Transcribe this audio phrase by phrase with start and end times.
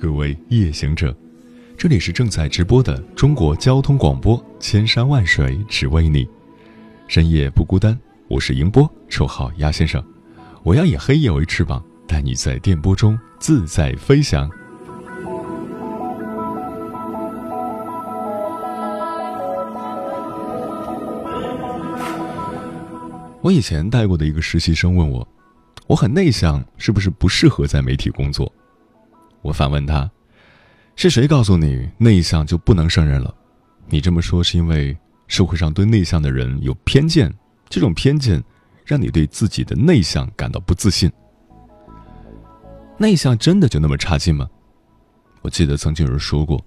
[0.00, 1.12] 各位夜行者，
[1.76, 6.24] 这里是正在直播的中国交通广播，千山万水只为你，
[7.08, 7.98] 深夜不孤单。
[8.28, 10.00] 我是迎波，绰号鸭先生。
[10.62, 14.48] 我要以黑夜为翅膀，带你在电波中自在飞翔。
[23.40, 25.26] 我以前带过的一个实习生问我，
[25.88, 28.52] 我很内向，是不是不适合在媒体工作？
[29.42, 30.10] 我反问他
[30.96, 33.34] ：“是谁告诉你内向就不能胜任了？
[33.88, 37.32] 你这么说是因为社会上对内向的人有偏见，
[37.68, 38.42] 这种偏见
[38.84, 41.10] 让你对自己的内向感到不自信。
[42.98, 44.48] 内向真的就那么差劲吗？”
[45.40, 46.62] 我记得曾经有人说过：“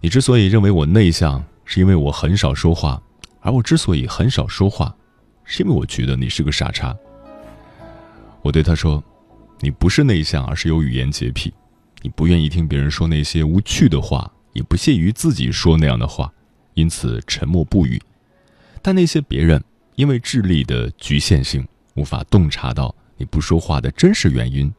[0.00, 3.02] 你之所以认为我内向，是因为我很少说话，
[3.40, 4.94] 而我之所以很少说话，
[5.44, 6.94] 是因为我觉得你是个傻叉。”
[8.42, 9.02] 我对他说
[9.60, 11.52] ：“你不是内向，而是有语言洁癖。”
[12.02, 16.32] 你不愿意听别人说那些无趣的话，也不屑于自己说那样的话，
[16.74, 18.00] 因此沉默不语。
[18.80, 19.62] 但那些别人
[19.96, 24.72] 因为智力的局限性，无法洞察到你不说话的真实原因，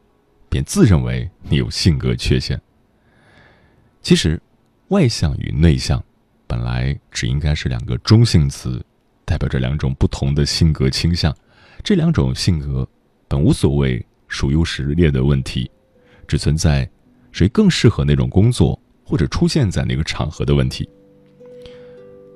[0.48, 2.60] 便自认为你有性格缺陷。
[4.02, 4.42] 其实，
[4.88, 6.02] 外向与内向
[6.48, 8.84] 本来只应该是两个中性词，
[9.24, 11.32] 代表着两种不同的性格倾向。
[11.84, 12.88] 这两种性格
[13.28, 15.70] 本无所谓孰优孰劣的问题，
[16.26, 16.90] 只存在。
[17.32, 20.88] 谁更适合那种工作，或者出现在那个场合的问题？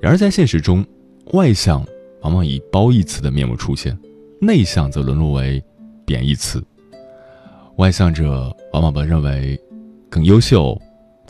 [0.01, 0.85] 然而在现实中，
[1.33, 1.87] 外向
[2.23, 3.97] 往往以褒义词的面目出现，
[4.41, 5.63] 内向则沦落为
[6.05, 6.63] 贬义词。
[7.77, 9.61] 外向者往往被认为
[10.09, 10.81] 更优秀，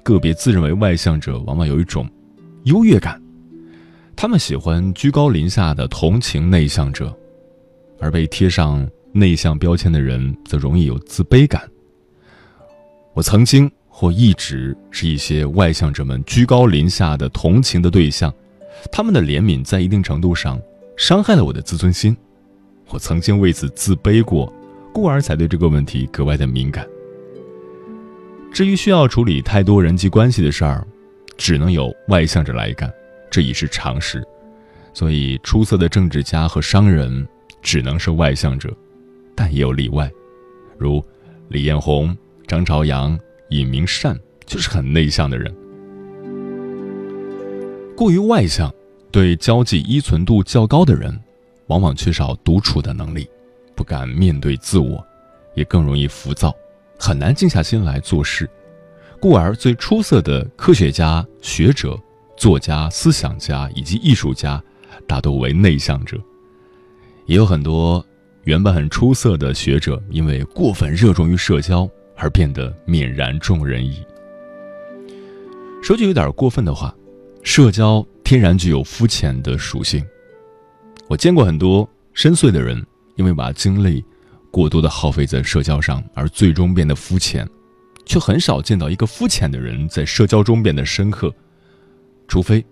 [0.03, 2.09] 个别自认为外向者往往有一种
[2.65, 3.21] 优越感，
[4.15, 7.13] 他们喜欢居高临下的同情内向者，
[7.99, 11.69] 而被贴上内向标签的人则容易有自卑感。
[13.17, 18.31] 我曾经或一直是一些外向者们居高临下的同情的对象，
[18.93, 20.61] 他们的怜悯在一定程度上
[20.99, 22.15] 伤害了我的自尊心，
[22.91, 24.53] 我曾经为此自卑过，
[24.93, 26.87] 故而才对这个问题格外的敏感。
[28.53, 30.87] 至于需要处理太多人际关系的事儿，
[31.39, 32.93] 只能由外向者来干，
[33.31, 34.23] 这已是常识。
[34.93, 37.27] 所以，出色的政治家和商人
[37.63, 38.71] 只能是外向者，
[39.35, 40.11] 但也有例外，
[40.77, 41.03] 如
[41.49, 42.15] 李彦宏。
[42.47, 43.19] 张朝阳、
[43.51, 45.53] 尹明善就是很内向的人，
[47.97, 48.73] 过于外向、
[49.11, 51.19] 对交际依存度较高的人，
[51.67, 53.29] 往往缺少独处的能力，
[53.75, 55.05] 不敢面对自我，
[55.57, 56.55] 也更容易浮躁，
[56.97, 58.49] 很难静下心来做事。
[59.21, 61.99] 故而，最出色的科学家、学者、
[62.37, 64.63] 作家、思想家以及艺术家，
[65.05, 66.17] 大多为内向者。
[67.25, 68.05] 也有很多
[68.45, 71.91] 原本很出色的学者，因为过分热衷于社交。
[72.17, 74.05] 而变得泯然众人矣。
[75.83, 76.95] 说句有点过分的话，
[77.43, 80.05] 社交天然具有肤浅的属性。
[81.09, 82.85] 我见过很多深邃的人，
[83.15, 84.05] 因为把精力
[84.51, 87.49] 过多的耗费在社交上，而最终变得肤浅，
[88.05, 91.33] 却很少见到一个肤浅的人在社交中变得深刻，
[92.27, 92.65] 除非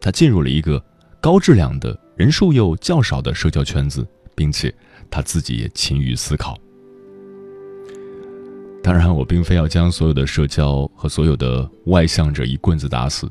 [0.00, 0.82] 他进入了一个
[1.20, 4.74] 高质量的人数又较少的社交圈子，并且
[5.10, 6.56] 他自己也勤于思考。
[8.84, 13.26] 当然，我并非要将所有的社交和所有的外向者一棍子打死，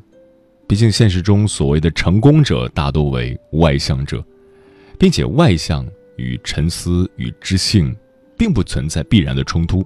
[0.68, 4.26] 毕竟现实中所谓的成功者大多为外向者，
[4.98, 7.96] 并且外向与沉思与知性
[8.36, 9.86] 并不存在必然的冲突。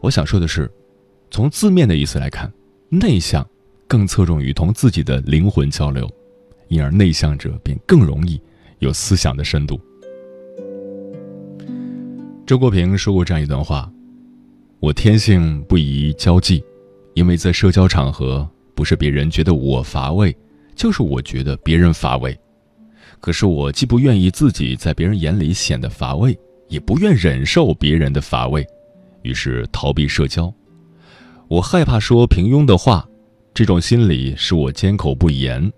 [0.00, 0.72] 我想说的是，
[1.30, 2.50] 从字面的意思来看，
[2.88, 3.46] 内向
[3.86, 6.10] 更侧重于同自己的灵魂交流，
[6.68, 8.40] 因而内向者便更容易
[8.78, 9.78] 有思想的深度。
[12.46, 13.92] 周国平说过这样一段话。
[14.78, 16.62] 我天性不宜交际，
[17.14, 20.36] 因为在社交场合，不是别人觉得我乏味，
[20.74, 22.38] 就是我觉得别人乏味。
[23.18, 26.38] 可是我既不愿意自己在别人眼里显得乏味，
[26.68, 28.64] 也不愿忍受别人的乏味，
[29.22, 30.52] 于是逃避社交。
[31.48, 33.08] 我害怕说平庸的话，
[33.54, 35.72] 这种心理使我缄口不言。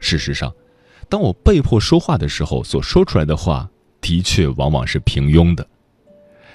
[0.00, 0.52] 事实上，
[1.08, 3.70] 当我被迫说话的时候，所说出来的话
[4.00, 5.64] 的确往往是平庸的。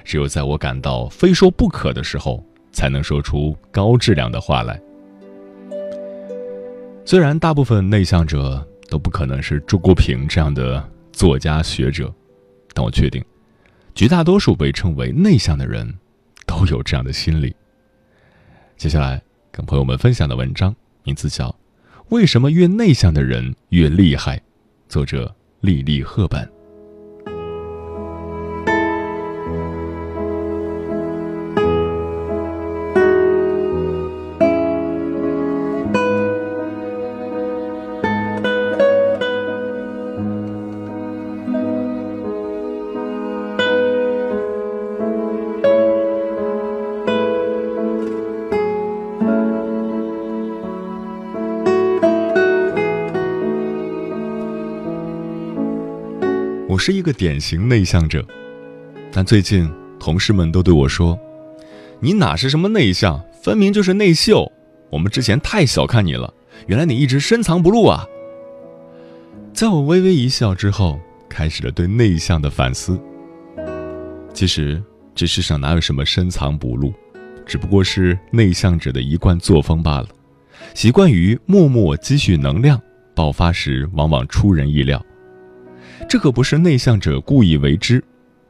[0.05, 2.41] 只有在我感到非说不可的时候，
[2.71, 4.79] 才能说出高质量的话来。
[7.03, 12.13] 虽然大部分内向者都不可能是朱国平这样的作家学者，
[12.73, 13.23] 但我确定，
[13.93, 15.93] 绝大多数被称为内向的人，
[16.45, 17.55] 都有这样的心理。
[18.77, 19.21] 接下来
[19.51, 21.47] 跟朋友们分享的文章名字叫
[22.09, 24.37] 《为什么越内向的人越厉害》，
[24.87, 26.54] 作者莉莉·赫本。
[57.17, 58.25] 典型内向者，
[59.12, 61.17] 但最近同事们都对我说
[62.00, 64.51] ：“你哪是什么内向，分明就是内秀。
[64.91, 66.33] 我们之前太小看你了，
[66.67, 68.06] 原来你一直深藏不露啊！”
[69.53, 73.00] 在我微微一笑之后，开始了对内向的反思。
[74.33, 74.83] 其实
[75.13, 76.94] 这世上哪有什么深藏不露，
[77.45, 80.07] 只不过是内向者的一贯作风罢了，
[80.73, 82.79] 习惯于默默积蓄能量，
[83.15, 85.03] 爆发时往往出人意料。
[86.15, 88.01] 这可不是内向者故意为之，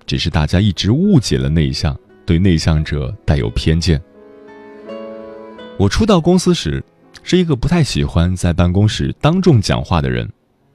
[0.05, 3.99] 只是大家一直误解了内向，对内向者带有偏见。
[5.75, 6.83] 我初到公司时，
[7.23, 10.31] 是一个不太喜欢在办公室当众讲话的人，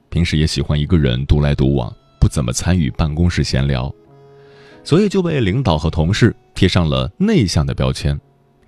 [0.09, 3.89] 平时也喜欢一个人独来独往，不怎么参与办公室闲聊，
[4.83, 8.19] 所以就被领导和同事贴上了内向的标签，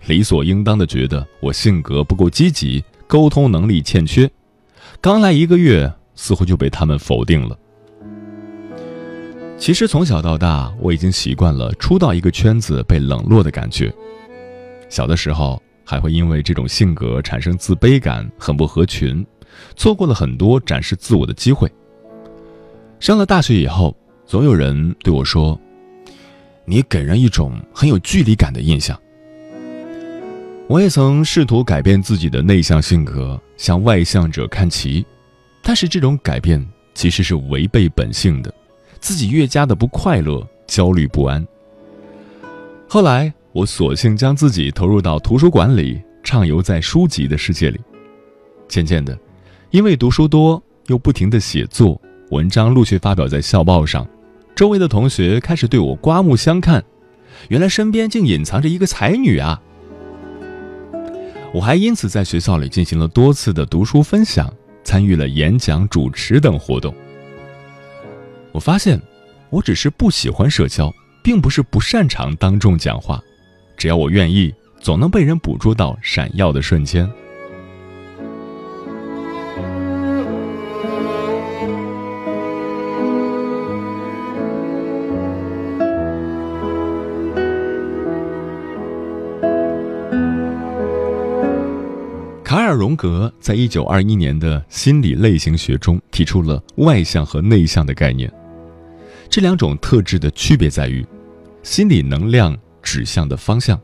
[0.05, 4.31] 理所应当的觉得我性格不够积极，沟通能力欠缺。
[5.01, 7.59] 刚来一个月，似乎就被他们否定了。
[9.57, 13.93] 其实从小到大，我已经习惯了初到一个圈子被冷落的感觉。
[14.89, 19.25] 小的时候还会因为这种性格产生自卑感，很不合群，
[19.75, 21.71] 错过了很多展示自我的机会。
[22.99, 23.95] 上了大学以后，
[24.25, 25.59] 总有人对我说
[26.65, 28.99] ：“你给人一种很有距离感的印象。”
[30.67, 35.05] 我也曾试图改变自己的内向性格，向外向者看齐，
[35.61, 38.53] 但是这种改变其实是违背本性的。
[39.03, 41.45] 自己越加的不快乐、焦虑不安。
[42.87, 47.77] 后来，我索性将自己投入到图书馆里，畅游在书籍的世界里。
[48.69, 49.19] 渐渐的，
[49.71, 54.07] 因为读书多，又不停的写作，文章陆续发表在校报上，
[54.55, 56.81] 周围的同学开始对我刮目相看。
[57.49, 59.61] 原来身边竟隐藏着一个才女啊！
[61.53, 64.49] 我还因此在学校里进行了多次的读书分享，
[64.85, 66.95] 参与了演讲、主持等活动。
[68.53, 69.01] 我发现，
[69.49, 73.19] 我只是不喜欢社交，并不是不擅长当众讲话。
[73.75, 77.09] 只要我愿意，总能被人捕捉到闪耀的瞬间。
[92.43, 98.31] 卡尔·荣格在一九二一年的心理类型学中提出了外向和内向的概念。
[99.33, 101.03] 这两种特质的区别在于，
[101.63, 103.81] 心理能量指向的方向。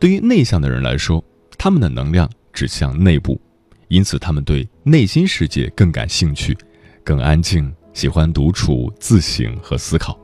[0.00, 1.24] 对于内向的人来说，
[1.56, 3.40] 他们的能量指向内部，
[3.86, 6.58] 因此他们对内心世界更感兴趣，
[7.04, 10.18] 更安静，喜欢独处、自省和思考。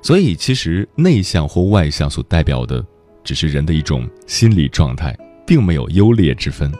[0.00, 2.86] 所以，其实内向或外向所代表的，
[3.24, 5.12] 只是人的一种心理状态，
[5.44, 6.72] 并没有优劣之分。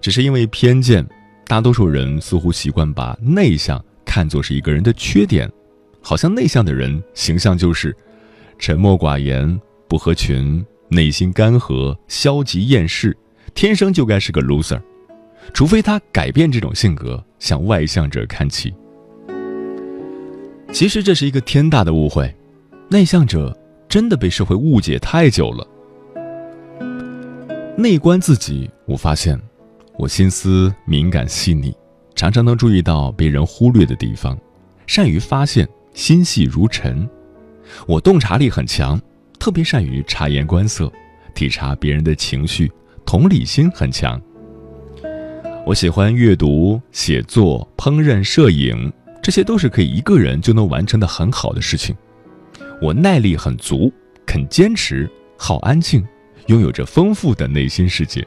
[0.00, 1.06] 只是因为偏见，
[1.46, 3.80] 大多数人似乎习惯把内向。
[4.16, 5.46] 看作是一个人的缺点，
[6.00, 7.94] 好像内向的人形象就是
[8.58, 13.14] 沉默寡言、不合群、内心干涸、消极厌世，
[13.54, 14.80] 天生就该是个 loser。
[15.52, 18.72] 除非他改变这种性格，向外向者看齐。
[20.72, 22.34] 其实这是一个天大的误会，
[22.88, 23.54] 内向者
[23.86, 25.68] 真的被社会误解太久了。
[27.76, 29.38] 内观自己，我发现
[29.98, 31.76] 我心思敏感细腻。
[32.16, 34.36] 常常能注意到别人忽略的地方，
[34.86, 37.06] 善于发现，心细如尘。
[37.86, 38.98] 我洞察力很强，
[39.38, 40.90] 特别善于察言观色，
[41.34, 42.72] 体察别人的情绪，
[43.04, 44.20] 同理心很强。
[45.66, 48.90] 我喜欢阅读、写作、烹饪、摄影，
[49.22, 51.94] 这些都是可以一个人就能完成的很好的事情。
[52.80, 53.92] 我耐力很足，
[54.24, 56.02] 肯坚持，好安静，
[56.46, 58.26] 拥有着丰富的内心世界。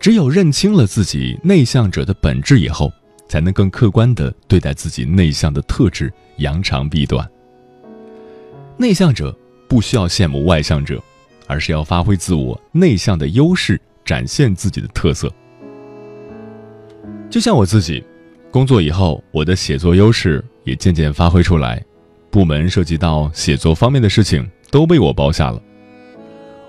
[0.00, 2.90] 只有认清了自己内向者的本质以后，
[3.28, 7.30] 才能更客观地对待自己内向的特质，扬长避短。
[8.76, 9.32] 内向者
[9.68, 11.00] 不需要羡慕外向者。
[11.46, 15.28] 而是要发挥自我内向的优势，展现自己的特色。
[17.28, 18.04] 就像我自己，
[18.52, 21.84] 工作以后，我的写作优势也渐渐发挥出来。
[22.30, 25.60] 部门涉及到写作方面的事情，都被我包下了。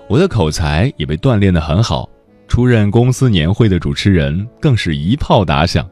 [0.08, 2.10] 我的口才也被锻炼得很好，
[2.52, 5.88] 出任公司年会的主持人更是一炮打响。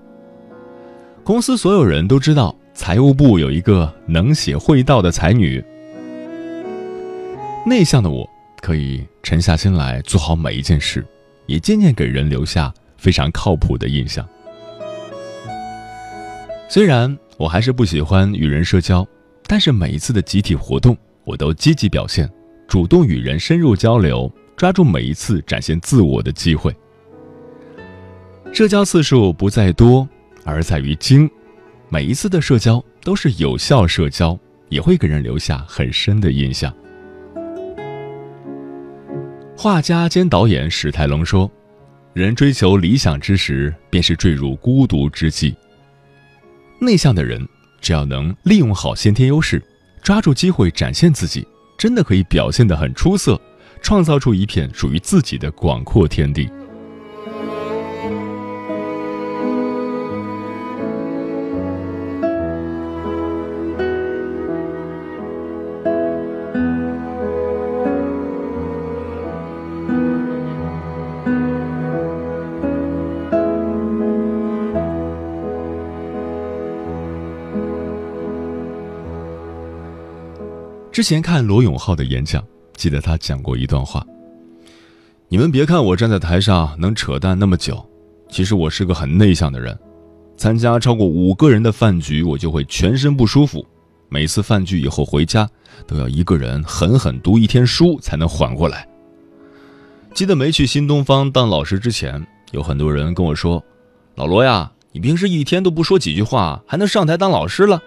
[1.24, 5.64] 公司所有人都知道，财务部有一个能写会道的才女。
[7.66, 8.28] 内向的我。
[8.60, 11.02] 可以沉下心来做好每一件事，
[11.46, 14.28] 也渐渐给人留下非常靠谱的印象。
[16.68, 19.08] 虽然我还是不喜欢与人社交，
[19.46, 22.30] 但是每一次的集体活动，我都积极表现，
[22.68, 26.70] 主动与人深入交流，抓住每一次展现自我的机会。
[28.52, 30.06] 社交次数不在多，
[30.44, 31.26] 而在于精。
[31.88, 34.38] 每一次的社交都是有效社交，
[34.68, 36.70] 也会给人留下很深的印象。
[39.56, 41.50] 画家兼导演史泰龙说
[42.12, 45.56] ：“人追求理想之时，便是坠入孤独之际。
[46.78, 47.48] 内向的人，
[47.80, 49.62] 只要能利用好先天优势，
[50.02, 51.48] 抓住机会展现自己，
[51.78, 53.40] 真的可以表现得很出色，
[53.82, 56.48] 创造出一片属于自己的广阔天地。”
[81.00, 82.44] 之前看罗永浩的演讲，
[82.80, 84.02] 记得他讲过一段话
[85.28, 87.86] ：“你们别看我站在台上能扯淡那么久，
[88.30, 89.78] 其实我是个很内向的人。
[90.34, 93.62] 参加超过五个人的饭局，我就会全身不舒服。
[94.08, 95.46] 每次饭局以后回家，
[95.86, 98.88] 都要一个人狠狠读一天书才能缓过来。
[100.14, 103.62] 记得没去新东方当老师之前，有很多人跟我说
[104.16, 107.78] ：‘老罗呀，你平时一天都不说几句话，还能上台当老师了？’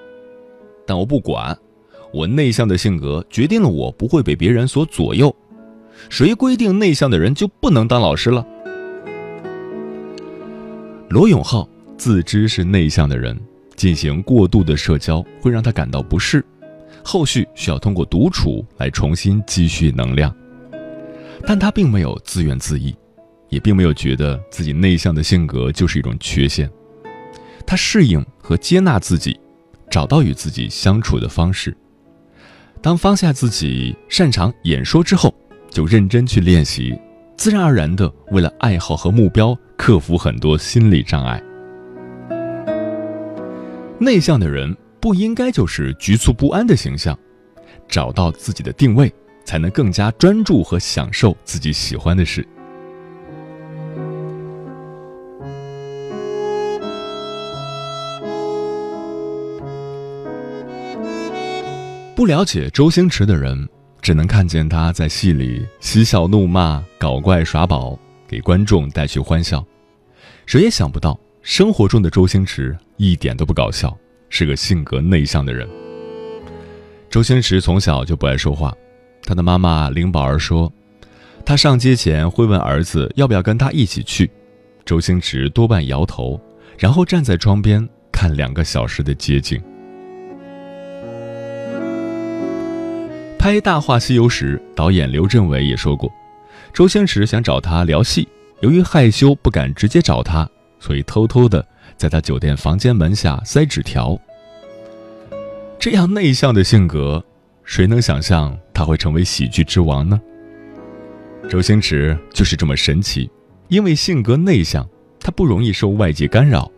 [0.85, 1.57] 但我不管。”
[2.13, 5.35] 我内向的性格决定了我不会被别人所左右，
[6.09, 8.45] 谁规定内向的人就不能当老师了？
[11.09, 11.67] 罗永浩
[11.97, 13.39] 自知是内向的人，
[13.75, 16.45] 进行过度的社交会让他感到不适，
[17.03, 20.33] 后续需要通过独处来重新积蓄能量。
[21.45, 22.95] 但他并没有自怨自艾，
[23.49, 26.69] 也并没有觉得自己内向的性格就是一种缺陷，
[27.65, 29.39] 他适应和接纳自己，
[29.89, 31.75] 找到与自己相处的方式。
[32.83, 35.33] 当放下自己擅长演说之后，
[35.69, 36.93] 就认真去练习，
[37.37, 41.41] 自然而然的为了爱好和目标克服很多心理障碍。
[43.97, 47.17] 内向的人不应该就是局促不安的形象，
[47.87, 49.09] 找到自己的定位，
[49.45, 52.45] 才能更加专注和享受自己喜欢的事。
[62.15, 63.67] 不了解周星驰的人，
[63.99, 69.65] 只能看见他在戏里嬉笑怒骂、搞怪耍宝，给观众带去欢笑。
[70.45, 73.97] 谁也想不到，生活中的周星驰一点都不搞笑，
[74.29, 75.67] 是个性格内向的人。
[77.09, 78.71] 周星驰从小就不爱说话，
[79.23, 80.71] 他的妈妈林宝儿说，
[81.43, 84.29] 他上街前会问儿子要不要跟他一起去，
[84.85, 86.39] 周星驰多半摇头，
[86.77, 89.59] 然后站在窗边看两个小时的街景。
[93.43, 96.09] 拍《大话西游》时，导演刘镇伟也说过，
[96.71, 98.25] 周星驰想找他聊戏，
[98.61, 104.17] 由于害羞不敢直接找他，所以偷偷的在他酒店房间门下塞纸条。
[105.77, 107.21] 这样内向的性格，
[107.65, 110.17] 谁能想象他会成为喜剧之王呢？
[111.49, 113.29] 周星驰就是这么神奇，
[113.67, 114.87] 因为性格内向，
[115.19, 116.71] 他不容易受外界干扰，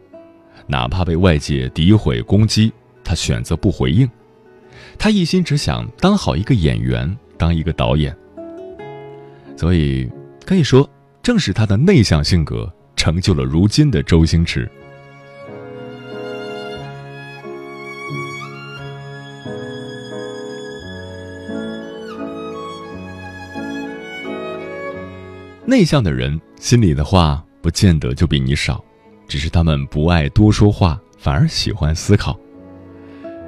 [0.65, 4.09] 哪怕被外界诋毁攻击，他选择不回应。
[4.97, 8.15] 他一心只想当好一个演员当一个导演
[9.55, 10.09] 所以
[10.45, 10.89] 可以说
[11.21, 14.69] 正是他的内向性格成就了如今的周星驰。
[25.67, 28.83] 内向的人心里的话不见得就比你少
[29.27, 32.39] 只是他们不爱多说话反而喜欢思考。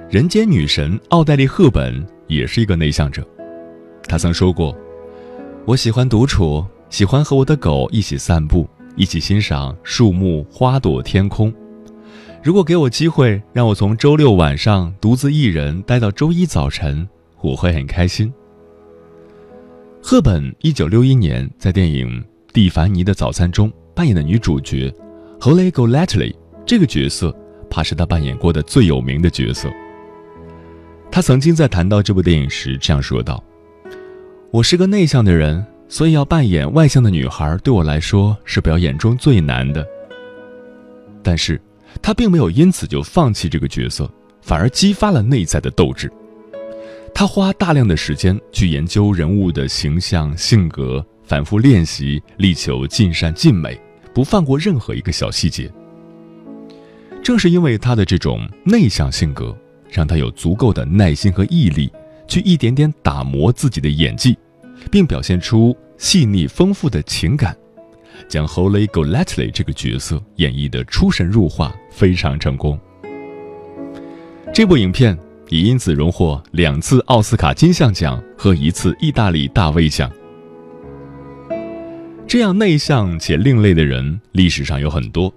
[0.09, 1.93] 人间女神奥黛丽·赫本
[2.27, 3.27] 也是一个内向者，
[4.07, 4.73] 她曾说过
[5.67, 11.53] ：“我喜欢独处，喜欢和我的狗一起散步，一起欣赏树木、花朵、天空。
[12.41, 17.05] 如果给我机会，让我从周六晚上独自一人待到周一早晨，
[17.41, 18.33] 我会很开心。”
[20.01, 22.07] 赫本一九六一年在电影
[22.53, 24.89] 《蒂凡尼的早餐》中扮演的女主角
[25.37, 26.33] Holly Golightly，
[26.65, 27.35] 这个角色
[27.69, 29.69] 怕是她扮演过的最有名的角色。
[31.11, 33.43] 他曾经在谈到这部电影时这样说道
[34.51, 39.85] ：“我是个内向的人，所以要扮演外向的女孩对我来说是表演中最难的。”
[41.23, 41.59] 但是，
[42.01, 44.09] 他并没有因此就放弃这个角色，
[44.41, 46.11] 反而激发了内在的斗志。
[47.13, 53.79] 他花大量的时间去研究人物的形象、性格，反复练习，力求尽善尽美，
[54.13, 55.71] 不放过任何一个小细节。
[57.23, 59.57] 正是因为他的这种内向性格，
[59.89, 61.91] 让他有足够的耐心和毅力，
[62.27, 64.37] 去一点点打磨自己的演技，
[64.91, 67.55] 并表现出细腻丰富的情感，
[68.27, 72.79] 将 Holy g o l e t l y 这个角色演绎的出神入化，非常成功。
[74.53, 75.17] 这部影片。
[75.49, 80.11] 也因此荣获两次奥斯卡金像奖和一次意大利大卫奖。
[82.27, 85.33] 这样内向且另类的人，历史上有很多：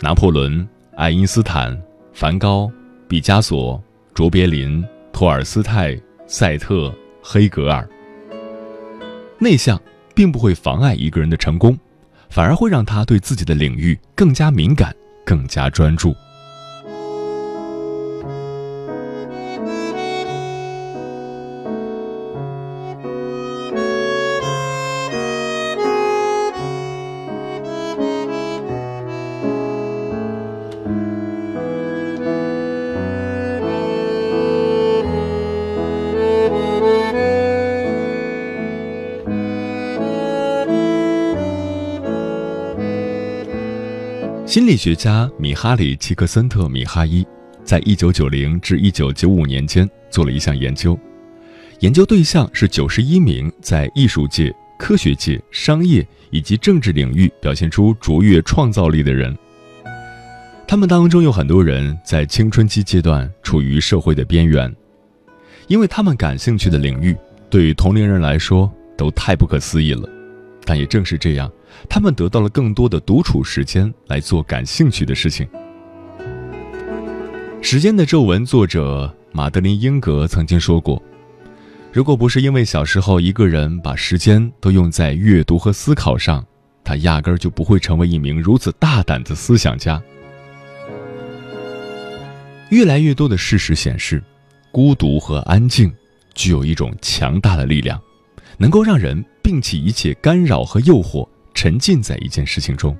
[0.00, 1.76] 拿破仑、爱因斯坦、
[2.12, 2.70] 梵高、
[3.10, 3.82] 毕加索、
[4.14, 7.84] 卓别林、托尔斯泰、赛特、黑格尔。
[9.36, 9.76] 内向
[10.14, 11.76] 并不会妨碍一个人的成功，
[12.28, 14.94] 反而会让他对自己的领域更加敏感、
[15.26, 16.14] 更加专注。
[44.50, 47.24] 心理学家米哈里·齐克森特·米哈伊
[47.62, 50.98] 在1990至1995年间做了一项研究，
[51.78, 59.38] 研究对象是91名在艺术界、科学界、商业以及政治领域表现出卓越创造力的人。
[60.66, 64.74] 他们当中有很多人在青春期阶段处于社会的边缘，
[65.68, 67.16] 因为他们感兴趣的领域
[67.48, 70.10] 对于同龄人来说都太不可思议了。
[70.64, 71.48] 但也正是这样。
[71.88, 75.46] 他们得到了更多的独处时间来做感兴趣的事情。
[77.62, 81.00] 《时间的皱纹》作者马德琳·英格曾经说过
[81.92, 86.44] ：“如果不是因为小时候一个人把时间都用在阅读和思考上，
[86.82, 90.02] 他压根儿就不会成为一名如此大胆的思想家。”
[92.70, 94.22] 越来越多的事实显示，
[94.70, 95.92] 孤独和安静
[96.34, 98.00] 具有一种强大的力量，
[98.56, 101.28] 能够让人摒弃一切干扰和诱惑。
[101.60, 102.96] 沉浸在一件事情中，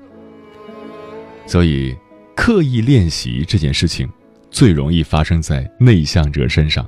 [1.47, 1.97] 所以
[2.37, 4.07] 刻意练习这件事情
[4.51, 6.87] 最容易发生在内向者身上。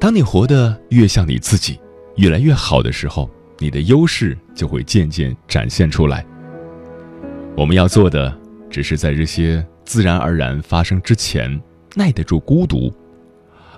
[0.00, 1.78] 当你活得越像你自己，
[2.16, 6.26] 越来越好的时候，你的优势就会渐渐展现出来。
[7.56, 8.36] 我们要做的，
[8.68, 11.48] 只是在这些自然而然发生之前，
[11.94, 12.92] 耐得住孤独。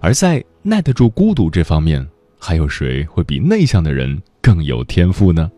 [0.01, 2.09] 而在耐得住孤独这方面，
[2.39, 5.51] 还有谁会比内向的人更有天赋呢？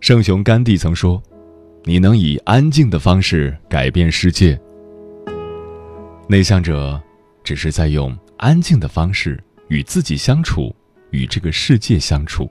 [0.00, 1.22] 圣雄甘地曾说
[1.84, 4.58] ：“你能以安静的方式改变世界。”
[6.28, 7.00] 内向者
[7.42, 10.74] 只是在用安静的方式与自己相处，
[11.10, 12.48] 与这个世界相处。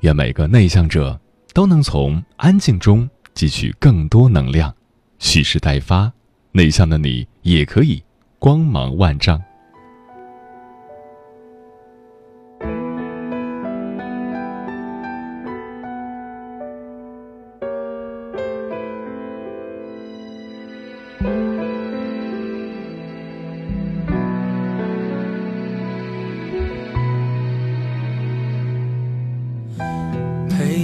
[0.00, 1.20] 愿每个内向者
[1.52, 4.74] 都能从安静中汲取更多能量，
[5.18, 6.10] 蓄势待发。
[6.52, 8.02] 内向的你也可以
[8.38, 9.40] 光芒万丈。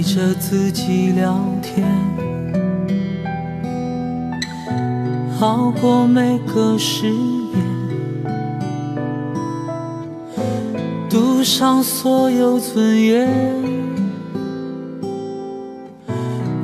[0.01, 1.85] 着自己聊天，
[5.39, 7.63] 熬过每个失眠，
[11.09, 13.29] 赌上所有尊严，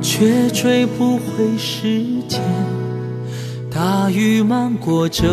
[0.02, 2.42] 却追不回时间。
[3.70, 5.28] 大雨漫过这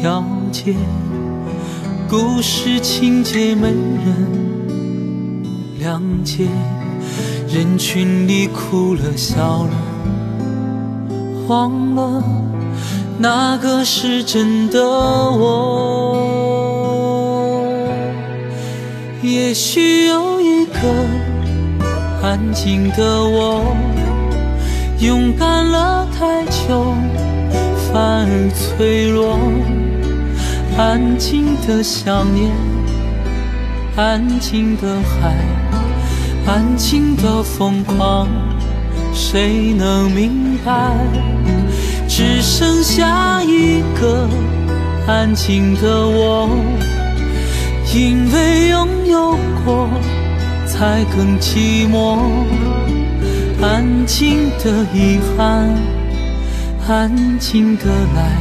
[0.00, 0.74] 条街，
[2.08, 4.53] 故事情节没人。
[5.84, 6.48] 谅解，
[7.46, 9.70] 人群里哭了笑了，
[11.46, 12.24] 忘了
[13.18, 16.16] 那个是真的我。
[19.20, 20.80] 也许有一个
[22.22, 23.76] 安静的我，
[25.00, 26.94] 勇敢了太久，
[27.92, 29.38] 反而脆弱，
[30.78, 32.50] 安静的想念。
[33.96, 35.36] 安静的海，
[36.46, 38.26] 安静的疯狂，
[39.12, 40.96] 谁能明白？
[42.08, 44.28] 只剩下一个
[45.06, 46.48] 安静的我，
[47.94, 49.88] 因为拥有过，
[50.66, 52.18] 才更寂寞。
[53.62, 55.72] 安静的遗憾，
[56.88, 57.84] 安静的
[58.16, 58.36] 来，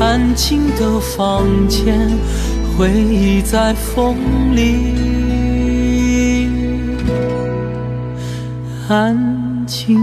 [0.00, 2.10] 安静的房间。
[2.76, 4.94] 回忆在风里
[8.86, 9.16] 安
[9.66, 9.98] 静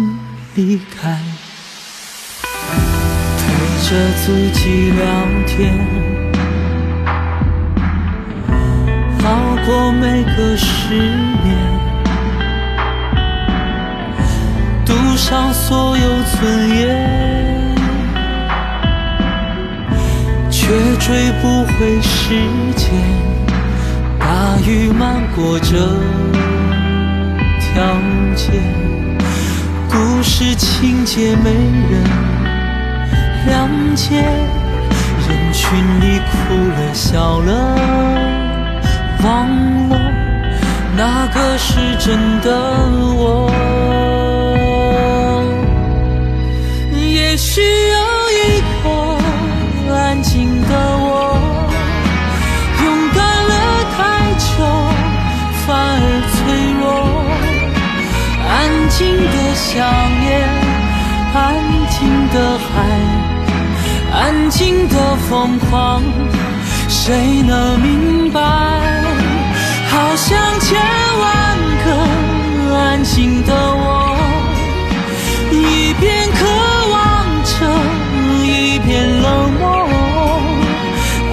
[0.56, 1.20] 离开，
[3.38, 3.46] 陪
[3.88, 5.06] 着自己聊
[5.46, 5.72] 天，
[9.24, 9.28] 熬
[9.68, 11.56] 过每个失眠，
[14.84, 17.33] 赌上所有尊严。
[21.00, 22.36] 追不回时
[22.76, 22.90] 间，
[24.20, 24.26] 大
[24.66, 25.76] 雨漫过这
[27.60, 27.84] 条
[28.36, 28.52] 街，
[29.90, 31.52] 故事情节没
[31.90, 32.04] 人
[33.48, 34.24] 谅解，
[35.28, 37.52] 人群里哭了笑了，
[39.24, 39.30] 忘
[39.90, 39.92] 了
[40.96, 42.50] 那个是真的
[43.18, 43.52] 我，
[59.04, 59.86] 静的想
[60.22, 60.48] 念，
[61.36, 61.38] 安
[61.90, 62.72] 静的海，
[64.14, 64.96] 安静的
[65.28, 66.02] 疯狂，
[66.88, 68.40] 谁能明白？
[69.92, 70.80] 好像千
[71.20, 71.88] 万个
[72.78, 74.16] 安静的我，
[75.52, 76.46] 一边渴
[76.94, 76.96] 望
[77.44, 77.54] 着，
[78.42, 79.64] 一边冷漠。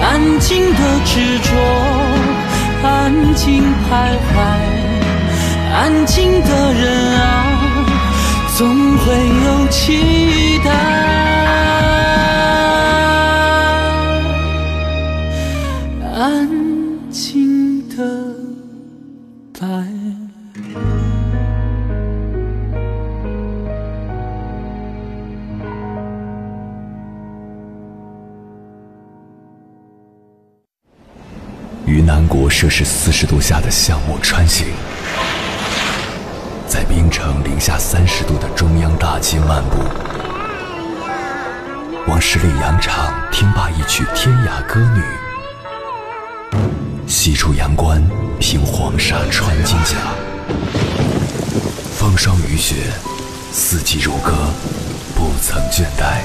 [0.03, 1.49] 安静的执着，
[2.83, 4.35] 安静徘徊，
[5.73, 7.21] 安静的人啊，
[8.57, 9.13] 总会
[9.45, 10.71] 有期待。
[16.13, 16.49] 安
[17.09, 17.95] 静的
[19.59, 19.67] 白。
[31.85, 34.67] 于南国摄氏四十度下的项目穿行，
[37.61, 39.77] 下三十度的中央大街漫步，
[42.07, 45.03] 往十里洋场听罢一曲天涯歌女，
[47.05, 48.03] 西出阳关
[48.39, 49.95] 凭黄沙穿金甲，
[51.95, 52.77] 风霜雨雪，
[53.51, 54.33] 四季如歌，
[55.13, 56.23] 不曾倦怠。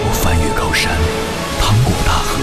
[0.00, 0.92] 我翻越高山。
[1.60, 2.38] 趟过大河，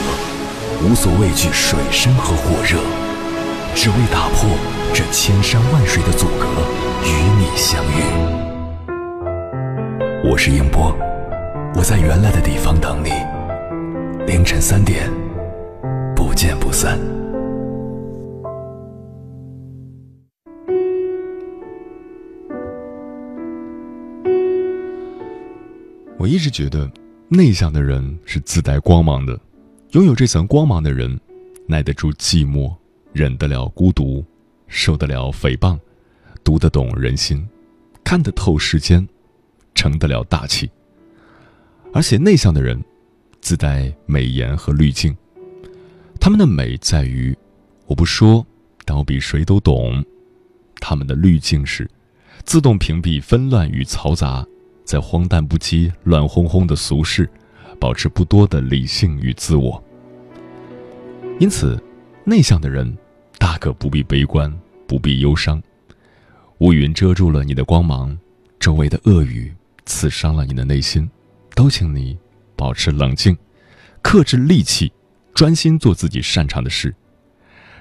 [0.84, 2.80] 无所畏惧水深和火热，
[3.74, 4.50] 只为打破
[4.98, 6.46] 这千山万水的阻隔，
[7.04, 8.00] 与你相遇。
[10.24, 10.96] 我是英波，
[11.76, 13.10] 我在原来的地方等你。
[14.26, 15.12] 凌晨三点，
[16.16, 16.98] 不见不散。
[26.18, 26.90] 我一直觉得。
[27.28, 29.38] 内向的人是自带光芒的，
[29.92, 31.20] 拥有这层光芒的人，
[31.68, 32.72] 耐得住寂寞，
[33.12, 34.24] 忍得了孤独，
[34.76, 35.80] 受得了诽谤，
[36.44, 37.48] 读得懂人心，
[38.04, 39.08] 看得透世间，
[39.74, 40.70] 成得了大气。
[41.94, 42.84] 而且内向的人，
[43.40, 45.16] 自带美颜和滤镜，
[46.20, 47.36] 他们的美在于，
[47.88, 48.46] 我不说，
[48.84, 50.04] 但我比谁都懂。
[50.82, 51.90] 他们的滤镜是，
[52.44, 54.46] 自动屏蔽纷乱与嘈杂。
[54.84, 57.28] 在荒诞不羁、乱哄哄的俗世，
[57.80, 59.84] 保持不多的理性与自我。
[61.40, 61.82] 因此，
[62.26, 62.96] 内向的人
[63.40, 64.54] 大可不必悲观，
[64.88, 65.62] 不必忧伤。
[66.60, 68.18] 乌云遮住了你的光芒，
[68.60, 69.54] 周围的恶语
[69.86, 71.10] 刺伤了你的内心，
[71.54, 72.18] 都请你
[72.56, 73.38] 保持冷静，
[74.02, 74.92] 克制戾气，
[75.34, 76.96] 专心做自己擅长的事，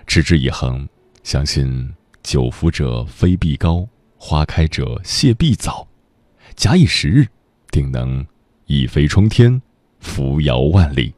[0.07, 0.89] 持之以恒。
[1.23, 3.89] 相信久服者非必高，
[4.19, 5.89] 花开者谢必早。
[6.55, 7.27] 假以时日，
[7.71, 8.27] 定能
[8.67, 9.63] 一飞冲天，
[10.01, 11.15] 扶摇万里。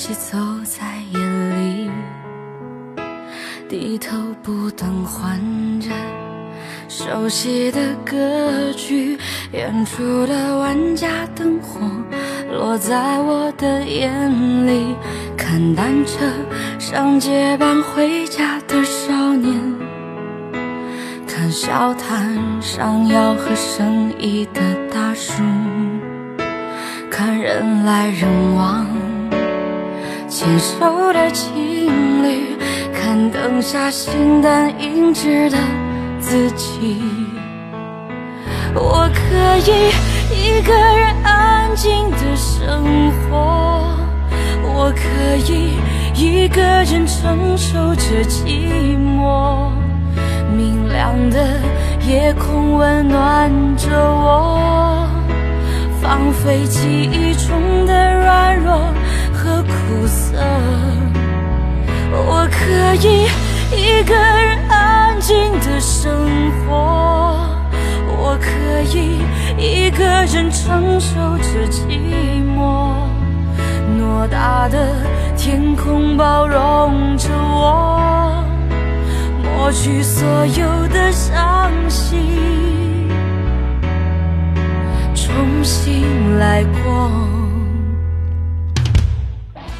[0.00, 0.80] 一起走在
[1.12, 1.20] 夜
[1.58, 1.90] 里，
[3.68, 5.38] 低头不断换
[5.78, 5.90] 着
[6.88, 9.18] 熟悉的歌曲，
[9.52, 11.78] 远处的万家灯火
[12.50, 14.96] 落在我的眼里，
[15.36, 16.24] 看单车
[16.78, 19.54] 上街伴回家的少年，
[21.28, 25.42] 看小摊上吆喝生意的大叔。
[27.10, 28.86] 看人来人往，
[30.40, 32.56] 牵手的情侣，
[32.94, 35.58] 看灯下形单影只的
[36.18, 37.02] 自己。
[38.74, 39.92] 我可以
[40.34, 43.84] 一个人安静的生活，
[44.62, 45.74] 我可以
[46.14, 49.68] 一个人承受着寂寞。
[50.56, 51.60] 明亮的
[52.08, 55.06] 夜空温暖着我。
[56.00, 58.90] 放飞记忆中的软弱
[59.90, 60.38] 苦涩，
[62.12, 63.26] 我可以
[63.76, 66.12] 一个人安静的生
[66.60, 67.36] 活，
[68.06, 68.48] 我可
[68.96, 69.18] 以
[69.58, 71.88] 一个人承受着寂
[72.56, 72.94] 寞。
[73.98, 74.94] 偌大的
[75.36, 78.44] 天空包容着我，
[79.42, 83.08] 抹去所有的伤心。
[85.16, 87.39] 重新来过。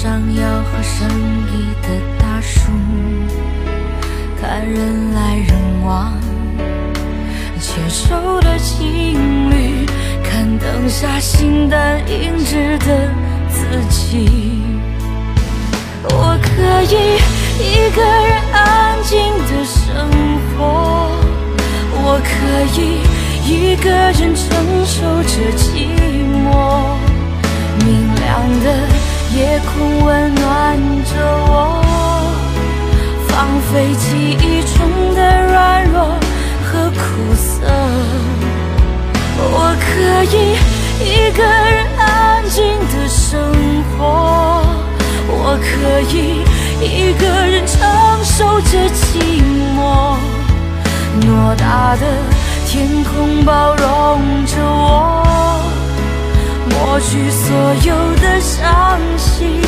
[0.00, 1.08] 吆喝生
[1.48, 1.88] 意的
[2.20, 2.70] 大叔，
[4.40, 6.16] 看人来人往，
[7.60, 9.84] 牵手的情侣，
[10.22, 13.10] 看灯下形单影只的
[13.50, 14.62] 自己。
[16.04, 16.46] 我可
[16.84, 17.18] 以
[17.58, 20.08] 一个人安静的生
[20.56, 21.10] 活，
[21.92, 22.30] 我可
[22.80, 23.02] 以
[23.44, 24.46] 一个人承
[24.86, 25.34] 受着
[33.78, 36.02] 放飞记忆中的软弱
[36.64, 36.98] 和苦
[37.36, 37.62] 涩。
[39.40, 39.86] 我可
[40.24, 40.36] 以
[41.00, 42.58] 一个人安静
[42.90, 43.38] 的生
[43.96, 44.02] 活，
[45.28, 46.42] 我可以
[46.84, 47.78] 一个人承
[48.24, 48.98] 受着寂
[49.76, 49.78] 寞。
[51.20, 52.02] 偌大的
[52.66, 55.24] 天空包容着我。
[56.70, 57.46] 抹去所
[57.84, 59.60] 有的伤心，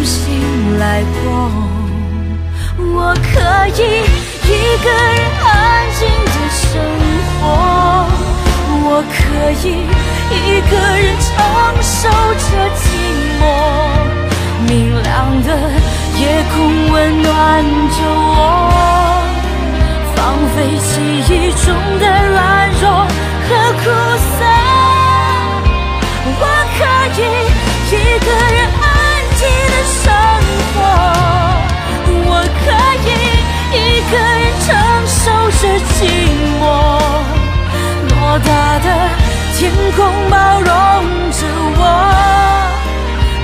[0.00, 1.52] 重新来过。
[2.78, 3.28] 我可
[3.68, 3.78] 以
[4.48, 4.50] 一
[4.82, 5.46] 个人安
[5.92, 6.64] 静的生
[7.36, 7.44] 活，
[8.82, 9.20] 我可
[9.60, 9.62] 以
[10.32, 10.34] 一
[10.70, 11.28] 个人承
[11.82, 11.98] 受
[12.40, 12.48] 着
[12.80, 12.82] 寂
[13.42, 13.42] 寞。
[14.66, 15.48] 明亮的
[16.18, 16.20] 夜
[16.54, 16.56] 空
[16.90, 17.28] 温暖
[17.90, 18.40] 着我，
[38.44, 38.86] 大的
[39.56, 39.98] 天空
[40.30, 40.68] 包容
[41.32, 41.82] 着我，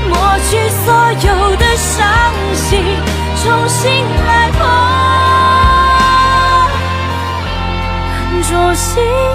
[0.08, 0.12] 抹
[0.48, 0.50] 去
[0.84, 1.94] 所有的伤
[2.54, 2.72] 心，
[3.42, 3.82] 重新
[4.26, 4.62] 来过，
[8.42, 9.25] 重新。